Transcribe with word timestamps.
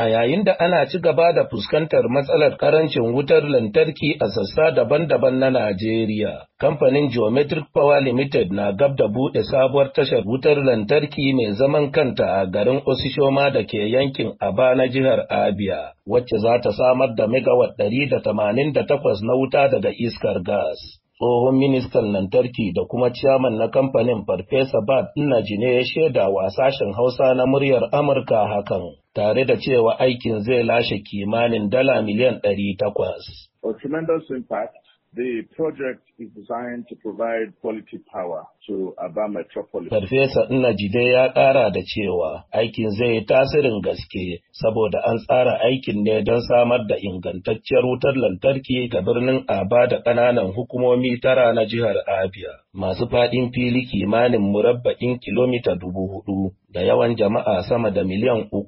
A 0.00 0.08
yayin 0.08 0.44
da 0.44 0.56
ana 0.58 0.86
ci 0.88 0.98
gaba 1.00 1.32
da 1.34 1.44
fuskantar 1.48 2.08
matsalar 2.08 2.56
ƙarancin 2.56 3.12
wutar 3.12 3.42
lantarki 3.42 4.16
a 4.20 4.26
sassa 4.28 4.70
daban-daban 4.74 5.38
na 5.38 5.50
Najeriya, 5.50 6.46
kamfanin 6.60 7.10
Geometric 7.10 7.64
Power 7.74 8.00
Limited 8.00 8.50
na 8.50 8.72
gab 8.72 8.96
da 8.96 9.08
buɗe 9.08 9.42
sabuwar 9.42 9.92
tashar 9.92 10.24
wutar 10.24 10.56
lantarki 10.56 11.34
mai 11.34 11.52
zaman 11.52 11.90
kanta 11.92 12.24
a 12.40 12.46
garin 12.46 12.80
Osishoma 12.86 13.52
da 13.52 13.62
ke 13.64 13.76
yankin 13.92 14.32
Aba 14.40 14.74
na 14.74 14.86
jihar 14.88 15.26
Abia, 15.28 15.92
wacce 16.06 16.38
za 16.38 16.58
ta 16.62 16.70
samar 16.72 17.14
da 17.14 17.26
megawatt 17.26 17.76
ɗari 17.78 18.08
da 18.10 18.20
tamanin 18.22 18.72
da 18.72 18.86
takwas 18.86 19.20
na 19.22 19.34
wuta 19.36 19.68
daga 19.68 19.90
iskar 19.92 20.40
gas. 20.42 20.80
tsohon 21.20 21.58
ministan 21.58 22.12
lantarki 22.12 22.72
da 22.72 22.82
kuma 22.88 23.10
ciyaman 23.12 23.58
na 23.58 23.68
kamfanin 23.68 24.24
farfesa 24.24 24.80
bad 24.86 25.04
Nnaji 25.16 25.58
ne 25.58 25.74
ya 25.76 25.84
shaida 25.84 26.28
wa 26.32 26.48
sashen 26.48 26.92
hausa 26.96 27.34
na 27.34 27.44
muryar 27.46 27.84
amurka 27.92 28.48
hakan 28.48 28.96
tare 29.14 29.44
da 29.44 29.56
cewa 29.56 29.98
aikin 29.98 30.40
zai 30.42 30.62
lashe 30.62 30.98
kimanin 31.02 31.70
dala 31.70 32.02
miliyan 32.02 32.40
ɗari 32.42 32.76
takwas. 32.78 33.24
A 33.64 33.72
tremendous 33.80 34.24
impact 34.30 34.76
The 35.12 35.42
project 35.56 36.06
is 36.20 36.30
designed 36.38 36.86
to 36.88 36.94
provide 37.02 37.50
quality 37.60 37.98
power 38.14 38.46
to 38.68 38.94
Aba 38.96 39.26
Metropolis. 39.28 39.90
Farfesa 39.90 40.46
Nnajide 40.50 41.04
ya 41.12 41.28
ƙara 41.32 41.70
da 41.72 41.80
cewa 41.82 42.44
aikin 42.52 42.90
zai 42.90 43.14
yi 43.14 43.24
tasirin 43.26 43.80
gaske 43.82 44.42
saboda 44.52 45.02
an 45.04 45.18
tsara 45.18 45.58
aikin 45.66 46.04
ne 46.04 46.22
don 46.22 46.40
samar 46.40 46.86
da 46.86 46.94
ingantacciyar 46.94 47.82
wutar 47.84 48.14
lantarki 48.14 48.88
ga 48.88 49.00
birnin 49.02 49.44
Aba 49.48 49.86
da 49.88 49.98
ƙananan 50.02 50.52
hukumomi 50.54 51.20
tara 51.20 51.52
na 51.54 51.64
jihar 51.66 51.96
Abia. 52.06 52.52
Masu 52.74 53.06
faɗin 53.10 53.50
fili 53.52 53.86
kimanin 53.90 54.40
murabba'in 54.40 55.18
kilomita 55.18 55.74
dubu 55.74 56.06
huɗu 56.06 56.52
da 56.72 56.80
yawan 56.82 57.16
jama'a 57.16 57.62
sama 57.62 57.90
da 57.90 58.04
miliyan 58.04 58.46
uku. 58.52 58.59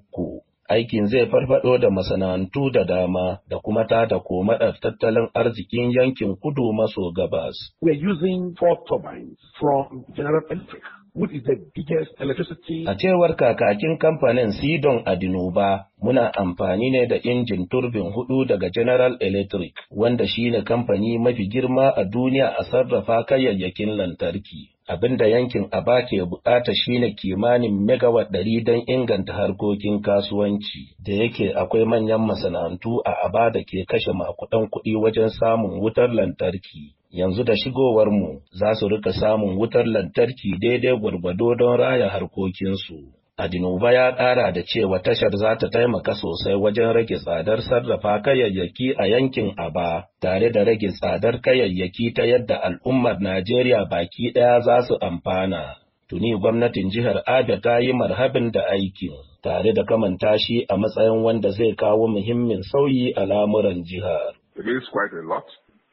Aikin 0.75 1.07
zai 1.07 1.27
farfado 1.33 1.79
da 1.79 1.91
masana'antu 1.91 2.71
da 2.75 2.85
dama 2.85 3.39
da 3.51 3.59
kuma 3.65 3.85
tada 3.87 4.19
komadar 4.29 4.75
tattalin 4.83 5.29
arzikin 5.35 5.91
yankin 5.93 6.37
kudu 6.43 6.73
maso 6.73 7.13
gabas. 7.17 7.57
We're 7.83 8.01
using 8.13 8.55
four 8.59 8.77
turbines 8.89 9.39
from 9.61 10.05
General 10.17 10.43
Electric. 10.51 10.83
Which 11.15 11.33
is 11.37 11.45
the 11.45 11.57
biggest 11.77 12.13
electricity. 12.21 12.87
A 12.89 12.95
cewar 12.97 13.37
kakakin 13.37 13.99
kamfanin 14.01 14.51
Sidon 14.53 15.05
Adinuba, 15.05 15.85
muna 16.03 16.33
amfani 16.35 16.91
ne 16.91 17.07
da 17.07 17.17
injin 17.21 17.69
turbin 17.69 18.09
huɗu 18.17 18.47
daga 18.49 18.71
General 18.73 19.17
Electric, 19.21 19.75
wanda 19.91 20.27
shine 20.27 20.63
kamfani 20.65 21.19
mafi 21.19 21.49
girma 21.53 21.93
a 21.97 22.05
duniya 22.05 22.49
a 22.59 22.65
sarrafa 22.65 23.25
kayayyakin 23.29 23.93
lantarki. 23.99 24.72
Abin 24.89 25.17
da 25.17 25.27
yankin 25.27 25.69
Aba 25.71 26.03
ke 26.07 26.25
buƙata 26.25 26.73
shine 26.75 27.15
kimanin 27.15 27.87
megawatt 27.87 28.31
ɗari 28.33 28.65
don 28.65 28.83
inganta 28.87 29.33
harkokin 29.33 30.03
kasuwanci, 30.03 30.97
da 30.99 31.13
yake 31.13 31.53
akwai 31.55 31.85
manyan 31.85 32.21
masana'antu 32.27 33.01
a 33.05 33.13
Aba 33.27 33.51
da 33.53 33.61
ke 33.63 33.85
kashe 33.87 34.13
makudan 34.13 34.69
kuɗi 34.71 34.97
wajen 34.97 35.29
samun 35.31 35.79
wutar 35.81 36.11
lantarki. 36.11 36.95
Yanzu 37.13 37.45
da 37.45 37.55
shigowarmu 37.57 38.41
za 38.53 38.75
su 38.75 38.89
riƙa 38.89 39.13
samun 39.13 39.57
wutar 39.57 39.87
lantarki 39.87 40.59
daidai 40.61 40.99
gwargwado 40.99 41.55
don 41.55 41.77
raya 41.79 42.09
harkokinsu. 42.09 43.22
Adinuba 43.37 43.93
ya 43.93 44.13
ƙara 44.17 44.53
da 44.53 44.63
cewa 44.63 44.99
tashar 45.03 45.31
za 45.37 45.57
ta 45.59 45.69
taimaka 45.71 46.15
sosai 46.15 46.55
wajen 46.55 46.93
rage 46.93 47.17
tsadar 47.17 47.63
sarrafa 47.63 48.21
kayayyaki 48.23 48.95
a 48.99 49.07
yankin 49.07 49.55
Aba, 49.57 50.05
tare 50.21 50.51
da 50.53 50.65
rage 50.65 50.89
tsadar 50.93 51.41
kayayyaki 51.41 52.13
ta 52.15 52.23
yadda 52.25 52.57
al'ummar 52.63 53.19
Najeriya 53.21 53.89
baki 53.91 54.33
ɗaya 54.35 54.61
za 54.61 54.83
su 54.83 54.99
amfana. 55.01 55.77
Tuni 56.09 56.37
gwamnatin 56.37 56.91
jihar 56.91 57.23
Abia 57.27 57.61
ta 57.61 57.79
yi 57.81 57.93
marhabin 57.93 58.53
da 58.53 58.61
aikin, 58.69 59.17
tare 59.43 59.73
da 59.73 59.83
kamanta 59.85 60.37
shi 60.39 60.67
a 60.69 60.77
matsayin 60.77 61.23
wanda 61.25 61.51
zai 61.51 61.73
kawo 61.75 62.07
muhimmin 62.09 62.61
sauyi 62.63 63.13
a 63.17 63.25
lamuran 63.27 63.83
jihar. 63.85 64.35
It 64.57 64.69
is 64.69 64.85
quite 64.93 65.13
a 65.17 65.25
lot. 65.27 65.45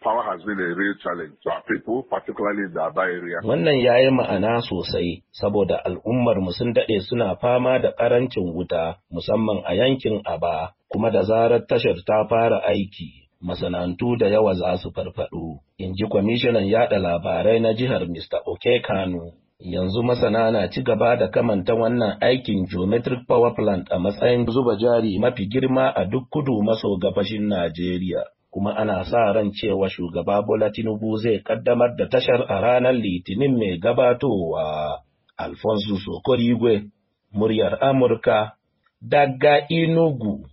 Power 0.02 0.24
has 0.24 0.42
been 0.44 0.60
a 0.60 0.76
real 0.76 0.96
challenge 1.04 1.34
to 1.44 1.50
our 1.52 1.64
people, 1.68 2.04
particularly 2.10 2.64
in 2.64 2.74
the 2.74 2.82
Aba 2.82 3.02
area. 3.02 3.40
Wannan 3.44 3.80
ya 3.84 3.98
yi 4.00 4.10
ma'ana 4.12 4.62
sosai, 4.64 5.24
saboda 5.32 5.82
al'ummar 5.86 6.40
mu 6.42 6.52
sun 6.52 6.74
daɗe 6.74 7.00
suna 7.02 7.36
fama 7.36 7.80
da 7.80 7.92
ƙarancin 7.92 8.54
wuta, 8.56 8.98
musamman 9.12 9.64
a 9.66 9.74
yankin 9.76 10.22
Aba, 10.26 10.74
kuma 10.92 11.12
da 11.12 11.24
zarar 11.24 11.66
tashar 11.68 11.96
ta 12.06 12.28
fara 12.28 12.62
aiki. 12.68 13.28
Masana'antu 13.44 14.18
da 14.20 14.28
yawa 14.28 14.54
za 14.56 14.78
su 14.78 14.92
farfaɗo, 14.92 15.60
in 15.78 15.94
ji 15.96 16.06
kwamishinan 16.10 16.68
yaɗa 16.68 17.00
labarai 17.00 17.60
na 17.62 17.74
jihar 17.74 18.04
Mr. 18.08 18.40
Oke 18.46 18.82
Kano. 18.84 19.32
Yanzu 19.60 20.04
masana 20.04 20.52
na 20.52 20.68
ci 20.70 20.82
gaba 20.84 21.16
da 21.18 21.28
kamanta 21.28 21.74
wannan 21.76 22.18
aikin 22.22 22.66
geometric 22.68 23.28
power 23.28 23.52
plant 23.56 23.88
a 23.92 24.00
matsayin 24.00 24.48
zuba 24.48 24.76
jari 24.80 25.20
mafi 25.20 25.48
girma 25.52 25.92
a 25.96 26.06
duk 26.06 26.30
kudu 26.32 26.64
maso 26.64 26.96
gabashin 26.98 27.48
Najeriya. 27.52 28.24
Kuma 28.52 28.76
ana 28.78 29.04
sa 29.06 29.32
ran 29.34 29.52
cewa 29.54 29.90
shugaba 29.90 30.42
Bola 30.42 30.70
Tinubu 30.72 31.18
zai 31.18 31.40
kaddamar 31.46 31.96
da 31.98 32.06
tashar 32.10 32.42
a 32.50 32.62
ranar 32.62 32.94
Litinin 32.94 33.58
mai 33.58 33.78
gabatowa. 33.80 35.00
Alfonso 35.38 35.96
Sokorigwe, 36.04 36.90
muryar 37.34 37.78
Amurka, 37.82 38.54
daga 39.02 39.68
Inugu, 39.70 40.50